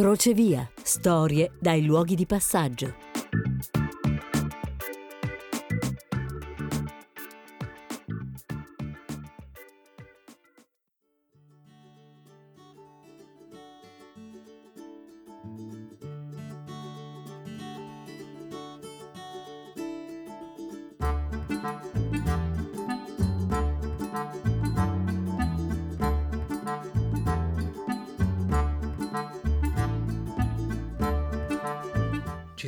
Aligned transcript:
Crocevia. 0.00 0.66
Storie 0.82 1.50
dai 1.58 1.84
luoghi 1.84 2.14
di 2.14 2.24
passaggio. 2.24 3.09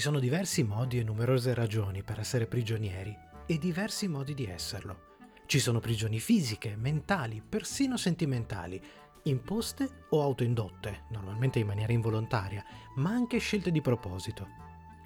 Sono 0.02 0.18
diversi 0.18 0.64
modi 0.64 0.98
e 0.98 1.04
numerose 1.04 1.54
ragioni 1.54 2.02
per 2.02 2.18
essere 2.18 2.48
prigionieri 2.48 3.16
e 3.46 3.56
diversi 3.56 4.08
modi 4.08 4.34
di 4.34 4.46
esserlo. 4.46 5.14
Ci 5.46 5.60
sono 5.60 5.78
prigioni 5.78 6.18
fisiche, 6.18 6.74
mentali, 6.74 7.40
persino 7.40 7.96
sentimentali, 7.96 8.82
imposte 9.22 10.06
o 10.08 10.20
autoindotte, 10.20 11.04
normalmente 11.10 11.60
in 11.60 11.68
maniera 11.68 11.92
involontaria, 11.92 12.64
ma 12.96 13.10
anche 13.10 13.38
scelte 13.38 13.70
di 13.70 13.80
proposito. 13.80 14.61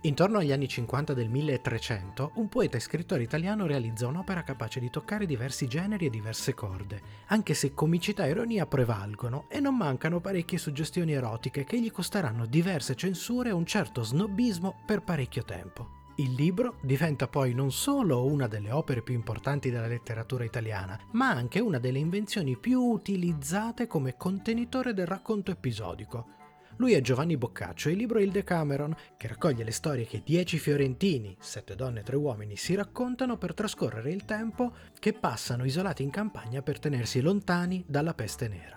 Intorno 0.06 0.38
agli 0.38 0.52
anni 0.52 0.68
50 0.68 1.14
del 1.14 1.28
1300, 1.28 2.30
un 2.34 2.48
poeta 2.48 2.76
e 2.76 2.80
scrittore 2.80 3.24
italiano 3.24 3.66
realizza 3.66 4.06
un'opera 4.06 4.44
capace 4.44 4.78
di 4.78 4.88
toccare 4.88 5.26
diversi 5.26 5.66
generi 5.66 6.06
e 6.06 6.10
diverse 6.10 6.54
corde, 6.54 7.02
anche 7.26 7.54
se 7.54 7.74
comicità 7.74 8.24
e 8.24 8.30
ironia 8.30 8.66
prevalgono 8.66 9.46
e 9.48 9.58
non 9.58 9.76
mancano 9.76 10.20
parecchie 10.20 10.58
suggestioni 10.58 11.12
erotiche 11.12 11.64
che 11.64 11.80
gli 11.80 11.90
costeranno 11.90 12.46
diverse 12.46 12.94
censure 12.94 13.48
e 13.48 13.52
un 13.52 13.66
certo 13.66 14.04
snobismo 14.04 14.76
per 14.86 15.02
parecchio 15.02 15.42
tempo. 15.42 16.04
Il 16.18 16.34
libro 16.34 16.76
diventa 16.82 17.26
poi 17.26 17.52
non 17.52 17.72
solo 17.72 18.26
una 18.26 18.46
delle 18.46 18.70
opere 18.70 19.02
più 19.02 19.12
importanti 19.12 19.72
della 19.72 19.88
letteratura 19.88 20.44
italiana, 20.44 20.96
ma 21.14 21.30
anche 21.30 21.58
una 21.58 21.80
delle 21.80 21.98
invenzioni 21.98 22.56
più 22.56 22.80
utilizzate 22.80 23.88
come 23.88 24.16
contenitore 24.16 24.94
del 24.94 25.06
racconto 25.06 25.50
episodico, 25.50 26.45
lui 26.76 26.92
è 26.92 27.00
Giovanni 27.00 27.36
Boccaccio 27.36 27.88
e 27.88 27.92
il 27.92 27.98
libro 27.98 28.18
Il 28.18 28.30
Decameron, 28.30 28.94
che 29.16 29.28
raccoglie 29.28 29.64
le 29.64 29.70
storie 29.70 30.06
che 30.06 30.22
dieci 30.24 30.58
fiorentini, 30.58 31.36
sette 31.40 31.74
donne 31.74 32.00
e 32.00 32.02
tre 32.02 32.16
uomini, 32.16 32.56
si 32.56 32.74
raccontano 32.74 33.36
per 33.38 33.54
trascorrere 33.54 34.12
il 34.12 34.24
tempo 34.24 34.72
che 34.98 35.12
passano 35.12 35.64
isolati 35.64 36.02
in 36.02 36.10
campagna 36.10 36.62
per 36.62 36.78
tenersi 36.78 37.20
lontani 37.20 37.84
dalla 37.86 38.14
peste 38.14 38.48
nera. 38.48 38.75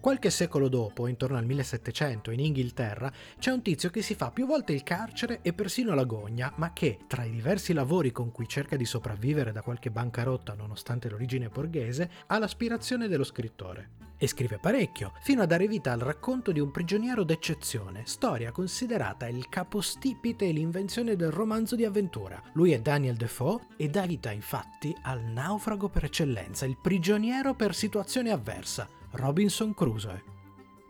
Qualche 0.00 0.30
secolo 0.30 0.70
dopo, 0.70 1.08
intorno 1.08 1.36
al 1.36 1.44
1700, 1.44 2.30
in 2.30 2.40
Inghilterra, 2.40 3.12
c'è 3.38 3.50
un 3.50 3.60
tizio 3.60 3.90
che 3.90 4.00
si 4.00 4.14
fa 4.14 4.30
più 4.30 4.46
volte 4.46 4.72
il 4.72 4.82
carcere 4.82 5.40
e 5.42 5.52
persino 5.52 5.94
l'agonia, 5.94 6.50
ma 6.56 6.72
che, 6.72 7.00
tra 7.06 7.22
i 7.24 7.30
diversi 7.30 7.74
lavori 7.74 8.10
con 8.10 8.32
cui 8.32 8.48
cerca 8.48 8.76
di 8.76 8.86
sopravvivere 8.86 9.52
da 9.52 9.60
qualche 9.60 9.90
bancarotta 9.90 10.54
nonostante 10.54 11.10
l'origine 11.10 11.50
borghese, 11.50 12.10
ha 12.28 12.38
l'aspirazione 12.38 13.08
dello 13.08 13.24
scrittore 13.24 14.08
e 14.16 14.26
scrive 14.26 14.58
parecchio, 14.58 15.12
fino 15.20 15.42
a 15.42 15.46
dare 15.46 15.66
vita 15.66 15.92
al 15.92 16.00
racconto 16.00 16.50
di 16.50 16.60
un 16.60 16.70
prigioniero 16.70 17.22
d'eccezione, 17.22 18.02
storia 18.04 18.52
considerata 18.52 19.28
il 19.28 19.50
capostipite 19.50 20.46
e 20.46 20.52
l'invenzione 20.52 21.14
del 21.14 21.30
romanzo 21.30 21.76
di 21.76 21.84
avventura. 21.84 22.42
Lui 22.52 22.72
è 22.72 22.80
Daniel 22.80 23.16
Defoe 23.16 23.66
e 23.76 23.88
dà 23.88 24.06
vita 24.06 24.30
infatti 24.30 24.96
al 25.02 25.22
naufrago 25.24 25.90
per 25.90 26.04
eccellenza, 26.04 26.64
il 26.64 26.78
prigioniero 26.80 27.54
per 27.54 27.74
situazione 27.74 28.30
avversa, 28.30 28.88
Robinson 29.12 29.74
Crusoe. 29.74 30.22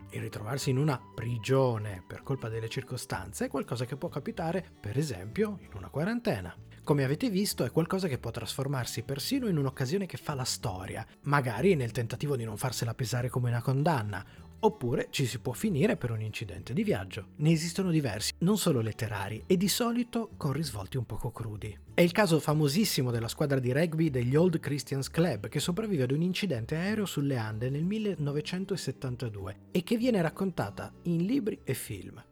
E 0.09 0.19
ritrovarsi 0.19 0.69
in 0.69 0.77
una 0.77 1.01
prigione 1.15 2.03
per 2.05 2.21
colpa 2.21 2.49
delle 2.49 2.69
circostanze 2.69 3.45
è 3.45 3.47
qualcosa 3.47 3.85
che 3.85 3.95
può 3.95 4.09
capitare, 4.09 4.63
per 4.79 4.97
esempio, 4.97 5.57
in 5.61 5.71
una 5.73 5.89
quarantena. 5.89 6.55
Come 6.83 7.03
avete 7.03 7.29
visto 7.29 7.63
è 7.63 7.71
qualcosa 7.71 8.07
che 8.07 8.19
può 8.19 8.29
trasformarsi 8.29 9.03
persino 9.03 9.47
in 9.47 9.57
un'occasione 9.57 10.05
che 10.05 10.17
fa 10.17 10.35
la 10.35 10.43
storia, 10.43 11.05
magari 11.21 11.75
nel 11.75 11.91
tentativo 11.91 12.35
di 12.35 12.43
non 12.43 12.57
farsela 12.57 12.93
pesare 12.93 13.29
come 13.29 13.49
una 13.49 13.61
condanna, 13.61 14.23
oppure 14.61 15.07
ci 15.09 15.25
si 15.25 15.39
può 15.39 15.53
finire 15.53 15.97
per 15.97 16.11
un 16.11 16.21
incidente 16.21 16.73
di 16.73 16.83
viaggio. 16.83 17.27
Ne 17.37 17.51
esistono 17.51 17.91
diversi, 17.91 18.33
non 18.39 18.57
solo 18.57 18.81
letterari, 18.81 19.43
e 19.45 19.57
di 19.57 19.67
solito 19.67 20.31
con 20.37 20.53
risvolti 20.53 20.97
un 20.97 21.05
poco 21.05 21.31
crudi. 21.31 21.77
È 21.93 22.01
il 22.01 22.11
caso 22.11 22.39
famosissimo 22.39 23.11
della 23.11 23.27
squadra 23.27 23.59
di 23.59 23.71
rugby 23.71 24.09
degli 24.09 24.35
Old 24.35 24.59
Christians 24.59 25.09
Club 25.09 25.47
che 25.47 25.59
sopravvive 25.59 26.03
ad 26.03 26.11
un 26.11 26.21
incidente 26.21 26.75
aereo 26.75 27.05
sulle 27.05 27.37
Ande 27.37 27.69
nel 27.69 27.83
1972 27.83 29.57
e 29.71 29.83
che 29.83 29.97
viene 29.97 30.21
raccontata 30.21 30.91
in 31.03 31.25
libri 31.25 31.59
e 31.63 31.73
film 31.73 32.23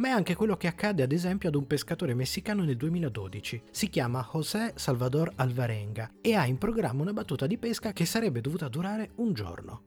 ma 0.00 0.08
è 0.08 0.10
anche 0.12 0.34
quello 0.34 0.56
che 0.56 0.66
accade 0.66 1.02
ad 1.02 1.12
esempio 1.12 1.50
ad 1.50 1.54
un 1.54 1.66
pescatore 1.66 2.14
messicano 2.14 2.64
nel 2.64 2.76
2012. 2.76 3.64
Si 3.70 3.90
chiama 3.90 4.26
José 4.32 4.72
Salvador 4.74 5.30
Alvarenga 5.36 6.12
e 6.22 6.34
ha 6.34 6.46
in 6.46 6.56
programma 6.56 7.02
una 7.02 7.12
battuta 7.12 7.46
di 7.46 7.58
pesca 7.58 7.92
che 7.92 8.06
sarebbe 8.06 8.40
dovuta 8.40 8.68
durare 8.68 9.10
un 9.16 9.34
giorno. 9.34 9.82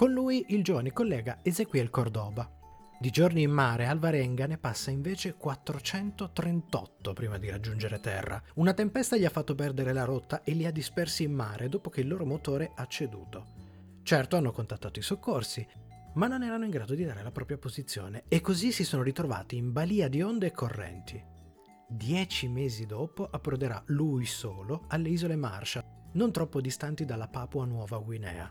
Con 0.00 0.12
lui 0.12 0.46
il 0.48 0.64
giovane 0.64 0.94
collega 0.94 1.40
Ezequiel 1.42 1.90
Cordoba. 1.90 2.50
Di 2.98 3.10
giorni 3.10 3.42
in 3.42 3.50
mare 3.50 3.84
Alvarenga 3.84 4.46
ne 4.46 4.56
passa 4.56 4.90
invece 4.90 5.34
438 5.34 7.12
prima 7.12 7.36
di 7.36 7.50
raggiungere 7.50 8.00
terra. 8.00 8.42
Una 8.54 8.72
tempesta 8.72 9.18
gli 9.18 9.26
ha 9.26 9.28
fatto 9.28 9.54
perdere 9.54 9.92
la 9.92 10.04
rotta 10.04 10.42
e 10.42 10.52
li 10.52 10.64
ha 10.64 10.70
dispersi 10.70 11.24
in 11.24 11.34
mare 11.34 11.68
dopo 11.68 11.90
che 11.90 12.00
il 12.00 12.08
loro 12.08 12.24
motore 12.24 12.72
ha 12.76 12.86
ceduto. 12.86 13.44
Certo 14.02 14.36
hanno 14.36 14.52
contattato 14.52 14.98
i 14.98 15.02
soccorsi, 15.02 15.66
ma 16.14 16.28
non 16.28 16.44
erano 16.44 16.64
in 16.64 16.70
grado 16.70 16.94
di 16.94 17.04
dare 17.04 17.22
la 17.22 17.30
propria 17.30 17.58
posizione 17.58 18.24
e 18.28 18.40
così 18.40 18.72
si 18.72 18.84
sono 18.84 19.02
ritrovati 19.02 19.56
in 19.56 19.70
balia 19.70 20.08
di 20.08 20.22
onde 20.22 20.46
e 20.46 20.52
correnti. 20.52 21.22
Dieci 21.86 22.48
mesi 22.48 22.86
dopo 22.86 23.28
approderà 23.30 23.82
lui 23.88 24.24
solo 24.24 24.84
alle 24.88 25.10
isole 25.10 25.36
Marshall, 25.36 25.84
non 26.12 26.32
troppo 26.32 26.62
distanti 26.62 27.04
dalla 27.04 27.28
Papua 27.28 27.66
Nuova 27.66 27.98
Guinea. 27.98 28.50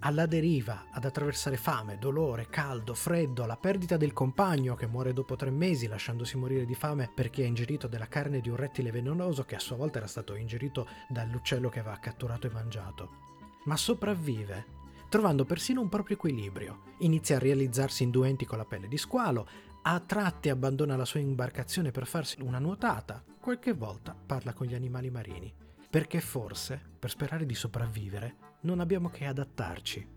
Alla 0.00 0.26
deriva, 0.26 0.86
ad 0.92 1.04
attraversare 1.04 1.56
fame, 1.56 1.98
dolore, 1.98 2.46
caldo, 2.48 2.94
freddo, 2.94 3.46
la 3.46 3.56
perdita 3.56 3.96
del 3.96 4.12
compagno 4.12 4.76
che 4.76 4.86
muore 4.86 5.12
dopo 5.12 5.34
tre 5.34 5.50
mesi 5.50 5.88
lasciandosi 5.88 6.36
morire 6.36 6.64
di 6.64 6.76
fame 6.76 7.10
perché 7.12 7.42
ha 7.42 7.46
ingerito 7.46 7.88
della 7.88 8.06
carne 8.06 8.40
di 8.40 8.48
un 8.48 8.54
rettile 8.54 8.92
velenoso 8.92 9.44
che 9.44 9.56
a 9.56 9.60
sua 9.60 9.74
volta 9.74 9.98
era 9.98 10.06
stato 10.06 10.36
ingerito 10.36 10.86
dall'uccello 11.08 11.68
che 11.68 11.80
aveva 11.80 11.98
catturato 11.98 12.46
e 12.46 12.50
mangiato. 12.50 13.10
Ma 13.64 13.76
sopravvive 13.76 14.76
trovando 15.08 15.44
persino 15.44 15.80
un 15.80 15.88
proprio 15.88 16.16
equilibrio. 16.16 16.82
Inizia 16.98 17.36
a 17.36 17.40
realizzarsi 17.40 18.04
induenti 18.04 18.44
con 18.44 18.58
la 18.58 18.64
pelle 18.64 18.86
di 18.86 18.98
squalo, 18.98 19.48
a 19.82 19.98
tratti 20.00 20.48
abbandona 20.48 20.96
la 20.96 21.04
sua 21.04 21.20
imbarcazione 21.20 21.90
per 21.90 22.06
farsi 22.06 22.40
una 22.40 22.58
nuotata, 22.58 23.24
qualche 23.40 23.72
volta 23.72 24.14
parla 24.14 24.52
con 24.52 24.66
gli 24.66 24.74
animali 24.74 25.10
marini. 25.10 25.52
Perché 25.90 26.20
forse, 26.20 26.80
per 26.98 27.10
sperare 27.10 27.46
di 27.46 27.54
sopravvivere, 27.54 28.47
non 28.60 28.80
abbiamo 28.80 29.08
che 29.08 29.26
adattarci. 29.26 30.16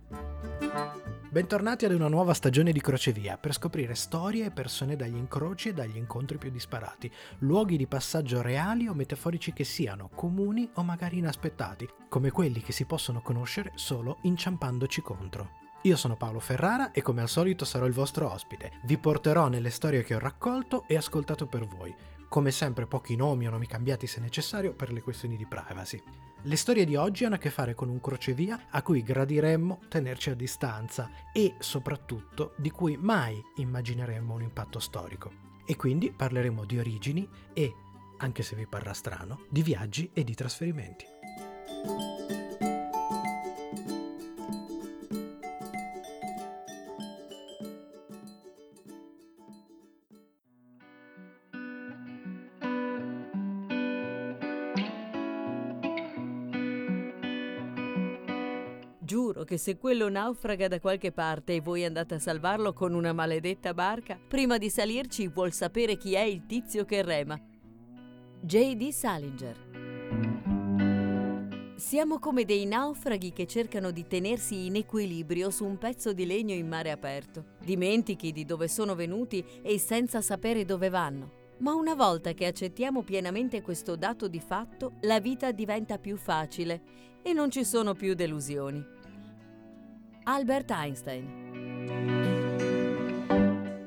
Bentornati 1.30 1.86
ad 1.86 1.94
una 1.94 2.10
nuova 2.10 2.34
stagione 2.34 2.72
di 2.72 2.82
Crocevia 2.82 3.38
per 3.38 3.54
scoprire 3.54 3.96
storie 3.96 4.46
e 4.46 4.52
persone 4.52 4.96
dagli 4.96 5.16
incroci 5.16 5.70
e 5.70 5.74
dagli 5.74 5.96
incontri 5.96 6.38
più 6.38 6.50
disparati, 6.50 7.10
luoghi 7.40 7.78
di 7.78 7.88
passaggio 7.88 8.42
reali 8.42 8.88
o 8.88 8.94
metaforici 8.94 9.54
che 9.54 9.64
siano, 9.64 10.10
comuni 10.14 10.70
o 10.74 10.84
magari 10.84 11.20
inaspettati, 11.20 11.88
come 12.10 12.32
quelli 12.32 12.62
che 12.62 12.74
si 12.74 12.86
possono 12.86 13.22
conoscere 13.22 13.72
solo 13.76 14.18
inciampandoci 14.24 15.02
contro. 15.02 15.60
Io 15.84 15.96
sono 15.96 16.18
Paolo 16.18 16.40
Ferrara 16.40 16.92
e 16.92 17.02
come 17.02 17.22
al 17.22 17.30
solito 17.30 17.64
sarò 17.64 17.86
il 17.86 17.94
vostro 17.94 18.30
ospite. 18.30 18.74
Vi 18.84 18.98
porterò 18.98 19.48
nelle 19.48 19.70
storie 19.70 20.04
che 20.04 20.16
ho 20.16 20.20
raccolto 20.20 20.84
e 20.88 20.96
ascoltato 20.96 21.48
per 21.48 21.66
voi. 21.66 21.96
Come 22.28 22.52
sempre 22.52 22.86
pochi 22.86 23.16
nomi 23.16 23.48
o 23.48 23.52
nomi 23.52 23.68
cambiati 23.68 24.06
se 24.06 24.20
necessario 24.20 24.74
per 24.74 24.92
le 24.92 25.02
questioni 25.02 25.38
di 25.38 25.46
privacy. 25.46 26.02
Le 26.44 26.56
storie 26.56 26.86
di 26.86 26.96
oggi 26.96 27.24
hanno 27.24 27.36
a 27.36 27.38
che 27.38 27.52
fare 27.52 27.76
con 27.76 27.88
un 27.88 28.02
crocevia 28.02 28.66
a 28.72 28.82
cui 28.82 29.04
gradiremmo 29.04 29.82
tenerci 29.88 30.32
a 30.32 30.34
distanza 30.34 31.12
e 31.32 31.54
soprattutto 31.60 32.56
di 32.58 32.72
cui 32.72 32.98
mai 32.98 33.40
immagineremmo 33.58 34.34
un 34.34 34.42
impatto 34.42 34.80
storico. 34.80 35.32
E 35.68 35.76
quindi 35.76 36.12
parleremo 36.12 36.66
di 36.66 36.80
origini 36.80 37.30
e, 37.54 37.72
anche 38.18 38.42
se 38.42 38.56
vi 38.56 38.66
parrà 38.66 38.94
strano, 38.94 39.46
di 39.50 39.62
viaggi 39.62 40.10
e 40.14 40.24
di 40.24 40.34
trasferimenti. 40.34 41.06
Giuro 59.12 59.44
che 59.44 59.58
se 59.58 59.76
quello 59.76 60.08
naufraga 60.08 60.70
da 60.70 60.80
qualche 60.80 61.12
parte 61.12 61.56
e 61.56 61.60
voi 61.60 61.84
andate 61.84 62.14
a 62.14 62.20
salvarlo 62.20 62.72
con 62.72 62.94
una 62.94 63.12
maledetta 63.12 63.74
barca, 63.74 64.18
prima 64.26 64.58
di 64.58 64.70
salirci 64.70 65.28
vuol 65.28 65.52
sapere 65.52 65.98
chi 65.98 66.14
è 66.14 66.22
il 66.22 66.46
tizio 66.46 66.86
che 66.86 67.02
rema. 67.02 67.38
J.D. 68.40 68.90
Salinger 68.90 69.70
siamo 71.76 72.20
come 72.20 72.46
dei 72.46 72.66
naufraghi 72.66 73.34
che 73.34 73.46
cercano 73.48 73.92
di 73.92 74.08
tenersi 74.08 74.68
in 74.68 74.78
equilibrio 74.78 75.50
su 75.50 75.66
un 75.66 75.78
pezzo 75.78 76.14
di 76.14 76.26
legno 76.26 76.54
in 76.54 76.70
mare 76.70 76.92
aperto, 76.92 77.58
dimentichi 77.66 78.32
di 78.32 78.46
dove 78.46 78.70
sono 78.70 78.96
venuti 78.96 79.44
e 79.62 79.78
senza 79.78 80.22
sapere 80.22 80.64
dove 80.64 80.88
vanno. 80.88 81.40
Ma 81.58 81.74
una 81.74 81.96
volta 81.96 82.32
che 82.32 82.46
accettiamo 82.46 83.02
pienamente 83.04 83.62
questo 83.62 83.98
dato 83.98 84.30
di 84.30 84.40
fatto, 84.40 84.94
la 85.02 85.20
vita 85.20 85.52
diventa 85.52 85.98
più 85.98 86.16
facile 86.16 86.82
e 87.22 87.34
non 87.34 87.52
ci 87.52 87.66
sono 87.66 87.94
più 87.94 88.14
delusioni. 88.14 89.00
Albert 90.34 90.72
Einstein. 90.72 91.28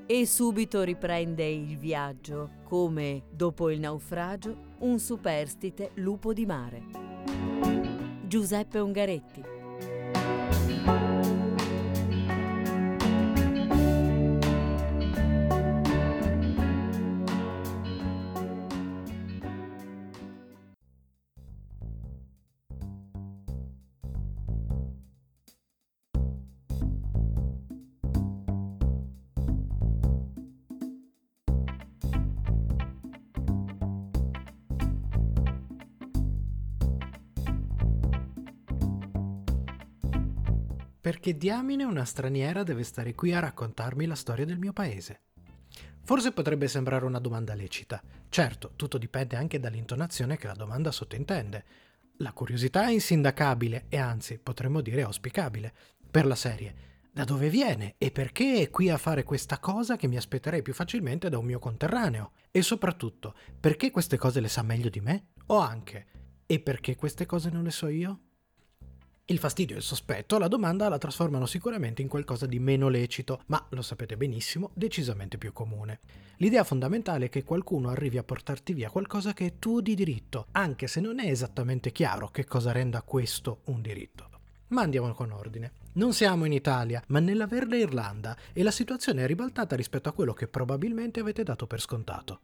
E 0.04 0.26
subito 0.26 0.82
riprende 0.82 1.46
il 1.46 1.78
viaggio, 1.78 2.50
come, 2.64 3.22
dopo 3.30 3.70
il 3.70 3.80
naufragio, 3.80 4.74
un 4.80 4.98
superstite 4.98 5.92
lupo 5.94 6.34
di 6.34 6.44
mare. 6.44 6.82
Giuseppe 8.26 8.78
Ungaretti. 8.78 9.53
Perché 41.04 41.36
diamine 41.36 41.84
una 41.84 42.06
straniera 42.06 42.62
deve 42.62 42.82
stare 42.82 43.14
qui 43.14 43.34
a 43.34 43.38
raccontarmi 43.38 44.06
la 44.06 44.14
storia 44.14 44.46
del 44.46 44.56
mio 44.56 44.72
paese? 44.72 45.24
Forse 46.02 46.32
potrebbe 46.32 46.66
sembrare 46.66 47.04
una 47.04 47.18
domanda 47.18 47.52
lecita. 47.52 48.02
Certo, 48.30 48.72
tutto 48.74 48.96
dipende 48.96 49.36
anche 49.36 49.60
dall'intonazione 49.60 50.38
che 50.38 50.46
la 50.46 50.54
domanda 50.54 50.90
sottintende. 50.90 51.64
La 52.20 52.32
curiosità 52.32 52.86
è 52.86 52.92
insindacabile 52.92 53.84
e 53.90 53.98
anzi 53.98 54.38
potremmo 54.38 54.80
dire 54.80 55.02
auspicabile. 55.02 55.74
Per 56.10 56.24
la 56.24 56.34
serie, 56.34 56.74
da 57.12 57.24
dove 57.24 57.50
viene 57.50 57.96
e 57.98 58.10
perché 58.10 58.62
è 58.62 58.70
qui 58.70 58.88
a 58.88 58.96
fare 58.96 59.24
questa 59.24 59.58
cosa 59.58 59.96
che 59.96 60.06
mi 60.06 60.16
aspetterei 60.16 60.62
più 60.62 60.72
facilmente 60.72 61.28
da 61.28 61.36
un 61.36 61.44
mio 61.44 61.58
conterraneo? 61.58 62.32
E 62.50 62.62
soprattutto, 62.62 63.34
perché 63.60 63.90
queste 63.90 64.16
cose 64.16 64.40
le 64.40 64.48
sa 64.48 64.62
meglio 64.62 64.88
di 64.88 65.00
me? 65.02 65.32
O 65.48 65.58
anche, 65.58 66.06
e 66.46 66.60
perché 66.60 66.96
queste 66.96 67.26
cose 67.26 67.50
non 67.50 67.64
le 67.64 67.72
so 67.72 67.88
io? 67.88 68.20
Il 69.26 69.38
fastidio 69.38 69.74
e 69.74 69.78
il 69.78 69.84
sospetto 69.84 70.36
la 70.36 70.48
domanda 70.48 70.86
la 70.90 70.98
trasformano 70.98 71.46
sicuramente 71.46 72.02
in 72.02 72.08
qualcosa 72.08 72.44
di 72.44 72.58
meno 72.58 72.90
lecito, 72.90 73.40
ma 73.46 73.66
lo 73.70 73.80
sapete 73.80 74.18
benissimo, 74.18 74.70
decisamente 74.74 75.38
più 75.38 75.50
comune. 75.50 76.00
L'idea 76.36 76.62
fondamentale 76.62 77.24
è 77.24 77.28
che 77.30 77.42
qualcuno 77.42 77.88
arrivi 77.88 78.18
a 78.18 78.22
portarti 78.22 78.74
via 78.74 78.90
qualcosa 78.90 79.32
che 79.32 79.46
è 79.46 79.58
tuo 79.58 79.80
di 79.80 79.94
diritto, 79.94 80.48
anche 80.52 80.86
se 80.88 81.00
non 81.00 81.20
è 81.20 81.30
esattamente 81.30 81.90
chiaro 81.90 82.28
che 82.28 82.44
cosa 82.44 82.70
renda 82.70 83.00
questo 83.00 83.62
un 83.64 83.80
diritto. 83.80 84.28
Ma 84.68 84.82
andiamo 84.82 85.14
con 85.14 85.30
ordine. 85.30 85.72
Non 85.94 86.12
siamo 86.12 86.44
in 86.44 86.52
Italia, 86.52 87.02
ma 87.06 87.18
nella 87.18 87.46
Verde 87.46 87.78
Irlanda 87.78 88.36
e 88.52 88.62
la 88.62 88.70
situazione 88.70 89.24
è 89.24 89.26
ribaltata 89.26 89.74
rispetto 89.74 90.10
a 90.10 90.12
quello 90.12 90.34
che 90.34 90.48
probabilmente 90.48 91.20
avete 91.20 91.42
dato 91.44 91.66
per 91.66 91.80
scontato. 91.80 92.40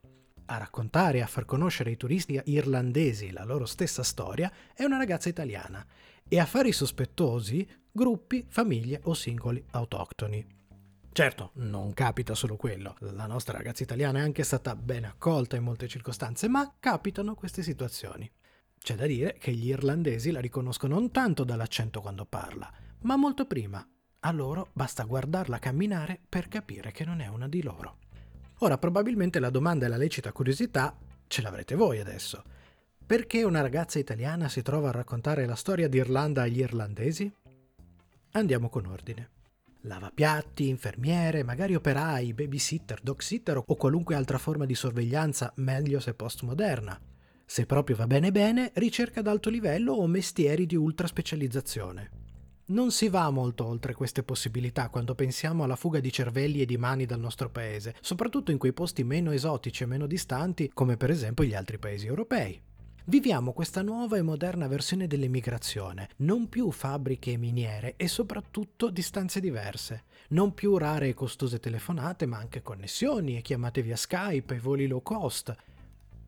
A 0.47 0.57
raccontare 0.57 1.19
e 1.19 1.21
a 1.21 1.27
far 1.27 1.45
conoscere 1.45 1.91
ai 1.91 1.97
turisti 1.99 2.41
irlandesi 2.47 3.31
la 3.33 3.45
loro 3.45 3.67
stessa 3.67 4.03
storia 4.03 4.51
è 4.75 4.83
una 4.83 4.97
ragazza 4.97 5.29
italiana 5.29 5.87
e 6.33 6.39
affari 6.39 6.71
sospettosi 6.71 7.69
gruppi, 7.91 8.47
famiglie 8.49 9.01
o 9.05 9.15
singoli 9.15 9.63
autoctoni. 9.73 10.47
Certo, 11.13 11.51
non 11.55 11.93
capita 11.93 12.37
solo 12.37 12.55
quello, 12.55 12.95
la 13.01 13.27
nostra 13.27 13.57
ragazza 13.57 13.83
italiana 13.83 14.21
è 14.21 14.23
anche 14.23 14.45
stata 14.45 14.77
ben 14.77 15.05
accolta 15.05 15.57
in 15.57 15.65
molte 15.65 15.89
circostanze, 15.89 16.49
ma 16.49 16.77
capitano 16.79 17.35
queste 17.35 17.65
situazioni. 17.65 18.31
C'è 18.79 18.95
da 18.95 19.07
dire 19.07 19.37
che 19.41 19.51
gli 19.51 19.71
irlandesi 19.71 20.31
la 20.31 20.39
riconoscono 20.39 20.95
non 20.95 21.11
tanto 21.11 21.43
dall'accento 21.43 22.01
quando 22.01 22.25
parla, 22.27 22.73
ma 23.01 23.17
molto 23.17 23.45
prima. 23.45 23.85
A 24.21 24.31
loro 24.31 24.69
basta 24.73 25.03
guardarla 25.03 25.59
camminare 25.59 26.21
per 26.29 26.47
capire 26.47 26.93
che 26.93 27.05
non 27.05 27.21
è 27.21 27.27
una 27.27 27.49
di 27.49 27.61
loro. 27.61 27.99
Ora, 28.59 28.79
probabilmente 28.79 29.41
la 29.41 29.51
domanda 29.51 29.87
e 29.87 29.89
la 29.89 29.97
lecita 29.97 30.31
curiosità 30.31 30.97
ce 31.27 31.43
l'avrete 31.43 31.75
voi 31.75 31.99
adesso. 31.99 32.45
Perché 33.11 33.43
una 33.43 33.61
ragazza 33.61 33.99
italiana 33.99 34.49
si 34.49 34.63
trova 34.63 34.91
a 34.91 34.93
raccontare 34.93 35.45
la 35.45 35.57
storia 35.57 35.89
d'Irlanda 35.89 36.43
agli 36.43 36.61
irlandesi? 36.61 37.29
Andiamo 38.35 38.69
con 38.69 38.87
ordine. 38.87 39.31
Lavapiatti, 39.81 40.69
infermiere, 40.69 41.43
magari 41.43 41.75
operai, 41.75 42.33
babysitter, 42.33 43.01
dog 43.03 43.21
sitter 43.21 43.57
o 43.57 43.75
qualunque 43.75 44.15
altra 44.15 44.39
forma 44.39 44.65
di 44.65 44.77
sorveglianza, 44.77 45.53
meglio 45.57 45.99
se 45.99 46.15
postmoderna. 46.15 47.01
Se 47.45 47.67
proprio 47.67 47.97
va 47.97 48.07
bene 48.07 48.31
bene, 48.31 48.71
ricerca 48.75 49.23
d'alto 49.23 49.51
livello 49.51 49.95
o 49.95 50.07
mestieri 50.07 50.65
di 50.65 50.77
ultra 50.77 51.09
specializzazione. 51.09 52.11
Non 52.67 52.93
si 52.93 53.09
va 53.09 53.29
molto 53.31 53.67
oltre 53.67 53.93
queste 53.93 54.23
possibilità 54.23 54.89
quando 54.89 55.17
pensiamo 55.17 55.65
alla 55.65 55.75
fuga 55.75 55.99
di 55.99 56.13
cervelli 56.13 56.61
e 56.61 56.65
di 56.65 56.77
mani 56.77 57.07
dal 57.07 57.19
nostro 57.19 57.51
paese, 57.51 57.97
soprattutto 58.01 58.53
in 58.53 58.59
quei 58.59 58.73
posti 58.73 59.03
meno 59.03 59.33
esotici 59.33 59.83
e 59.83 59.87
meno 59.87 60.07
distanti, 60.07 60.71
come 60.73 60.97
per 60.97 61.11
esempio 61.11 61.43
gli 61.43 61.55
altri 61.55 61.77
paesi 61.77 62.07
europei. 62.07 62.69
Viviamo 63.11 63.53
questa 63.53 63.83
nuova 63.83 64.19
e 64.19 64.23
moderna 64.23 64.69
versione 64.69 65.09
dell'emigrazione, 65.09 66.11
non 66.19 66.49
più 66.49 66.71
fabbriche 66.71 67.33
e 67.33 67.37
miniere 67.39 67.95
e 67.97 68.07
soprattutto 68.07 68.89
distanze 68.89 69.41
diverse, 69.41 70.05
non 70.29 70.55
più 70.55 70.77
rare 70.77 71.09
e 71.09 71.15
costose 71.15 71.59
telefonate 71.59 72.27
ma 72.27 72.39
anche 72.39 72.63
connessioni 72.63 73.37
e 73.37 73.41
chiamate 73.43 73.83
via 73.83 73.97
Skype 73.97 74.55
e 74.55 74.61
voli 74.61 74.87
low 74.87 75.03
cost. 75.03 75.53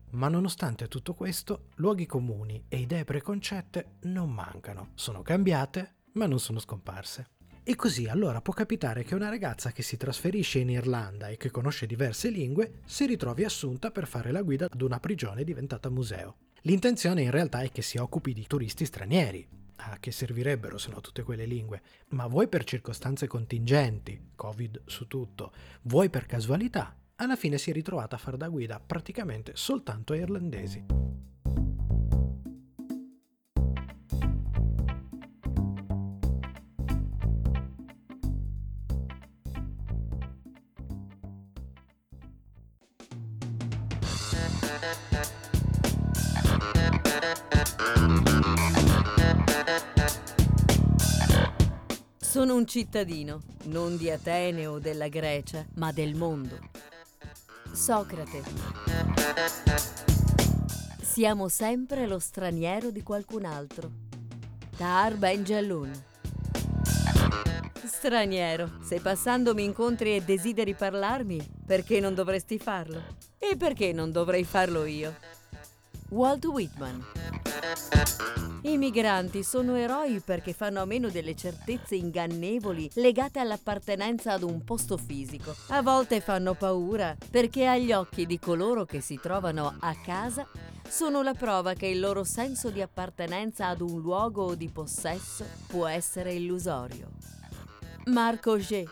Ma 0.09 0.27
nonostante 0.27 0.89
tutto 0.89 1.13
questo, 1.13 1.67
luoghi 1.75 2.05
comuni 2.05 2.65
e 2.67 2.79
idee 2.79 3.05
preconcette 3.05 3.91
non 4.01 4.29
mancano, 4.29 4.89
sono 4.95 5.21
cambiate 5.21 5.93
ma 6.15 6.25
non 6.25 6.41
sono 6.41 6.59
scomparse. 6.59 7.27
E 7.63 7.77
così 7.77 8.09
allora 8.09 8.41
può 8.41 8.51
capitare 8.51 9.05
che 9.05 9.15
una 9.15 9.29
ragazza 9.29 9.71
che 9.71 9.83
si 9.83 9.95
trasferisce 9.95 10.59
in 10.59 10.69
Irlanda 10.69 11.29
e 11.29 11.37
che 11.37 11.49
conosce 11.49 11.85
diverse 11.85 12.29
lingue 12.29 12.81
si 12.83 13.05
ritrovi 13.05 13.45
assunta 13.45 13.89
per 13.89 14.05
fare 14.05 14.33
la 14.33 14.41
guida 14.41 14.67
ad 14.69 14.81
una 14.81 14.99
prigione 14.99 15.45
diventata 15.45 15.89
museo. 15.89 16.35
L'intenzione 16.65 17.23
in 17.23 17.31
realtà 17.31 17.59
è 17.59 17.71
che 17.71 17.81
si 17.81 17.97
occupi 17.97 18.31
di 18.31 18.47
turisti 18.47 18.85
stranieri. 18.85 19.45
A 19.75 19.97
che 19.99 20.11
servirebbero 20.11 20.77
se 20.77 20.91
no 20.91 21.01
tutte 21.01 21.23
quelle 21.23 21.45
lingue? 21.45 21.81
Ma 22.09 22.25
vuoi 22.27 22.47
per 22.47 22.63
circostanze 22.63 23.27
contingenti, 23.27 24.29
Covid 24.33 24.83
su 24.85 25.07
tutto, 25.07 25.51
vuoi 25.81 26.09
per 26.09 26.25
casualità, 26.25 26.95
alla 27.15 27.35
fine 27.35 27.57
si 27.57 27.69
è 27.69 27.73
ritrovata 27.73 28.15
a 28.15 28.19
far 28.19 28.37
da 28.37 28.47
guida 28.47 28.79
praticamente 28.79 29.51
soltanto 29.55 30.13
a 30.13 30.15
irlandesi. 30.15 30.85
Un 52.63 52.69
cittadino, 52.69 53.41
non 53.63 53.97
di 53.97 54.09
Atene 54.09 54.67
o 54.67 54.79
della 54.79 55.09
Grecia, 55.09 55.65
ma 55.75 55.91
del 55.91 56.15
mondo. 56.15 56.57
Socrate. 57.73 58.41
Siamo 61.01 61.49
sempre 61.49 62.07
lo 62.07 62.19
straniero 62.19 62.89
di 62.89 63.03
qualcun 63.03 63.43
altro. 63.43 63.91
Tar 64.77 65.17
Ben 65.17 65.43
Jalloun. 65.43 65.91
Straniero, 67.83 68.77
se 68.81 69.01
passando 69.01 69.53
mi 69.53 69.65
incontri 69.65 70.15
e 70.15 70.21
desideri 70.21 70.73
parlarmi, 70.73 71.45
perché 71.65 71.99
non 71.99 72.13
dovresti 72.13 72.57
farlo? 72.59 73.01
E 73.37 73.57
perché 73.57 73.91
non 73.91 74.09
dovrei 74.09 74.45
farlo 74.45 74.85
io? 74.85 75.13
Walt 76.11 76.45
Whitman. 76.45 77.42
I 78.61 78.77
migranti 78.77 79.43
sono 79.43 79.75
eroi 79.75 80.19
perché 80.19 80.53
fanno 80.53 80.81
a 80.81 80.85
meno 80.85 81.09
delle 81.09 81.35
certezze 81.35 81.95
ingannevoli 81.95 82.89
legate 82.95 83.39
all'appartenenza 83.39 84.33
ad 84.33 84.43
un 84.43 84.63
posto 84.63 84.97
fisico. 84.97 85.55
A 85.67 85.81
volte 85.81 86.21
fanno 86.21 86.53
paura 86.53 87.15
perché 87.29 87.67
agli 87.67 87.91
occhi 87.91 88.25
di 88.25 88.39
coloro 88.39 88.85
che 88.85 89.01
si 89.01 89.19
trovano 89.21 89.75
a 89.79 89.95
casa 90.03 90.47
sono 90.87 91.21
la 91.23 91.33
prova 91.33 91.73
che 91.73 91.87
il 91.87 91.99
loro 91.99 92.23
senso 92.23 92.69
di 92.69 92.81
appartenenza 92.81 93.67
ad 93.67 93.81
un 93.81 93.99
luogo 93.99 94.43
o 94.43 94.55
di 94.55 94.69
possesso 94.69 95.45
può 95.67 95.87
essere 95.87 96.33
illusorio. 96.33 97.09
Marco 98.05 98.57
G. 98.57 98.85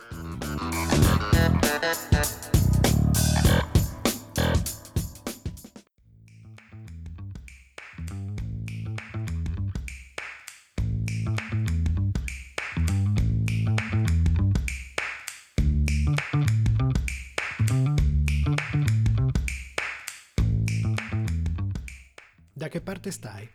Da 22.61 22.67
che 22.67 22.79
parte 22.79 23.09
stai? 23.09 23.49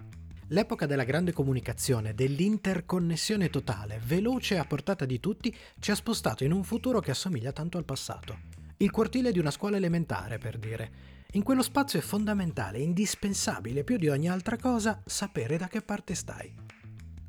L'epoca 0.48 0.84
della 0.84 1.04
grande 1.04 1.32
comunicazione, 1.32 2.12
dell'interconnessione 2.12 3.50
totale, 3.50 4.00
veloce 4.04 4.56
e 4.56 4.58
a 4.58 4.64
portata 4.64 5.04
di 5.04 5.20
tutti, 5.20 5.56
ci 5.78 5.92
ha 5.92 5.94
spostato 5.94 6.42
in 6.42 6.50
un 6.50 6.64
futuro 6.64 6.98
che 6.98 7.12
assomiglia 7.12 7.52
tanto 7.52 7.78
al 7.78 7.84
passato. 7.84 8.36
Il 8.78 8.90
cortile 8.90 9.30
di 9.30 9.38
una 9.38 9.52
scuola 9.52 9.76
elementare, 9.76 10.38
per 10.38 10.58
dire. 10.58 10.90
In 11.34 11.44
quello 11.44 11.62
spazio 11.62 12.00
è 12.00 12.02
fondamentale, 12.02 12.80
indispensabile, 12.80 13.84
più 13.84 13.96
di 13.96 14.08
ogni 14.08 14.28
altra 14.28 14.56
cosa, 14.56 15.00
sapere 15.06 15.56
da 15.56 15.68
che 15.68 15.82
parte 15.82 16.16
stai. 16.16 16.52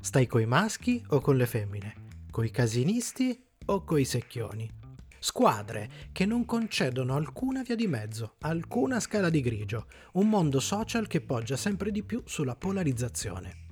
Stai 0.00 0.26
coi 0.26 0.46
maschi 0.46 1.00
o 1.10 1.20
con 1.20 1.36
le 1.36 1.46
femmine? 1.46 1.94
Coi 2.28 2.50
casinisti 2.50 3.40
o 3.66 3.84
coi 3.84 4.04
secchioni? 4.04 4.77
Squadre 5.20 5.90
che 6.12 6.24
non 6.26 6.44
concedono 6.44 7.14
alcuna 7.14 7.62
via 7.62 7.74
di 7.74 7.86
mezzo, 7.86 8.36
alcuna 8.40 9.00
scala 9.00 9.30
di 9.30 9.40
grigio, 9.40 9.86
un 10.12 10.28
mondo 10.28 10.60
social 10.60 11.06
che 11.06 11.20
poggia 11.20 11.56
sempre 11.56 11.90
di 11.90 12.02
più 12.02 12.22
sulla 12.24 12.54
polarizzazione. 12.54 13.66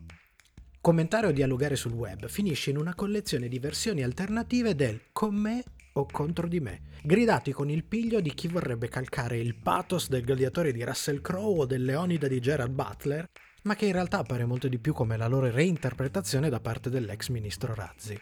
Commentare 0.81 1.27
o 1.27 1.33
dialogare 1.33 1.77
sul 1.77 1.93
web 1.93 2.29
finisce 2.29 2.71
in 2.71 2.79
una 2.79 2.95
collezione 2.95 3.49
di 3.49 3.59
versioni 3.59 4.03
alternative 4.03 4.75
del 4.75 5.07
con 5.13 5.35
me 5.35 5.65
o 5.95 6.07
contro 6.11 6.47
di 6.47 6.61
me, 6.61 6.83
gridati 7.03 7.53
con 7.53 7.71
il 7.71 7.85
piglio 7.85 8.21
di 8.21 8.35
chi 8.35 8.49
vorrebbe 8.49 8.89
calcare 8.89 9.39
il 9.39 9.57
pathos 9.57 10.09
del 10.09 10.25
gladiatore 10.25 10.73
di 10.73 10.85
Russell 10.85 11.21
Crowe 11.21 11.61
o 11.61 11.67
del 11.67 11.85
Leonida 11.85 12.29
di 12.29 12.41
Gerald 12.41 12.73
Butler, 12.73 13.25
ma 13.63 13.75
che 13.75 13.87
in 13.87 13.93
realtà 13.93 14.19
appare 14.19 14.45
molto 14.45 14.69
di 14.69 14.79
più 14.79 14.93
come 14.93 15.17
la 15.17 15.27
loro 15.27 15.51
reinterpretazione 15.51 16.49
da 16.51 16.61
parte 16.61 16.91
dell'ex 16.91 17.31
ministro 17.31 17.75
Razzi. 17.75 18.17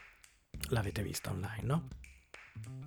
L'avete 0.68 1.02
vista 1.02 1.30
online, 1.30 1.62
no? 1.62 1.88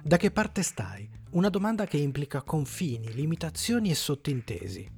Da 0.07 0.15
che 0.15 0.31
parte 0.31 0.63
stai? 0.63 1.09
Una 1.31 1.49
domanda 1.49 1.85
che 1.85 1.97
implica 1.97 2.41
confini, 2.41 3.11
limitazioni 3.11 3.89
e 3.89 3.93
sottintesi. 3.93 4.89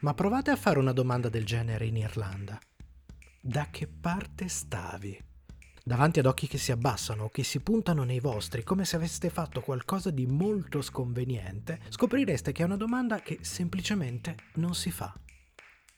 Ma 0.00 0.12
provate 0.12 0.50
a 0.50 0.56
fare 0.56 0.78
una 0.78 0.92
domanda 0.92 1.30
del 1.30 1.46
genere 1.46 1.86
in 1.86 1.96
Irlanda. 1.96 2.60
Da 3.40 3.68
che 3.70 3.86
parte 3.86 4.48
stavi? 4.48 5.18
Davanti 5.82 6.18
ad 6.18 6.26
occhi 6.26 6.48
che 6.48 6.58
si 6.58 6.70
abbassano 6.70 7.24
o 7.24 7.28
che 7.30 7.44
si 7.44 7.60
puntano 7.60 8.04
nei 8.04 8.20
vostri 8.20 8.62
come 8.62 8.84
se 8.84 8.96
aveste 8.96 9.30
fatto 9.30 9.62
qualcosa 9.62 10.10
di 10.10 10.26
molto 10.26 10.82
sconveniente, 10.82 11.80
scoprireste 11.88 12.52
che 12.52 12.60
è 12.60 12.66
una 12.66 12.76
domanda 12.76 13.22
che 13.22 13.38
semplicemente 13.40 14.36
non 14.56 14.74
si 14.74 14.90
fa. 14.90 15.18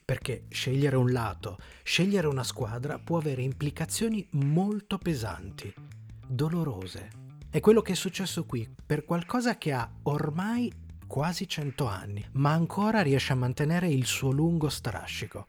Perché 0.05 0.45
scegliere 0.47 0.95
un 0.95 1.11
lato, 1.11 1.57
scegliere 1.83 2.27
una 2.27 2.45
squadra 2.45 2.99
può 2.99 3.17
avere 3.17 3.41
implicazioni 3.41 4.25
molto 4.31 4.97
pesanti, 4.97 5.73
dolorose 6.25 7.23
è 7.55 7.61
quello 7.61 7.81
che 7.81 7.93
è 7.93 7.95
successo 7.95 8.43
qui, 8.43 8.69
per 8.85 9.05
qualcosa 9.05 9.57
che 9.57 9.71
ha 9.71 9.89
ormai 10.03 10.69
quasi 11.07 11.47
100 11.47 11.87
anni, 11.87 12.21
ma 12.33 12.51
ancora 12.51 13.01
riesce 13.01 13.31
a 13.31 13.37
mantenere 13.37 13.87
il 13.87 14.05
suo 14.05 14.31
lungo 14.31 14.67
strascico. 14.67 15.47